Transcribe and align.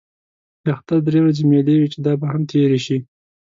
د 0.63 0.65
اختر 0.75 0.99
درې 1.07 1.19
ورځې 1.21 1.43
مېلې 1.51 1.73
وې 1.77 1.87
چې 1.93 1.99
دا 2.05 2.13
به 2.19 2.25
هم 2.31 2.41
تېرې 2.51 2.79
شي. 2.85 2.97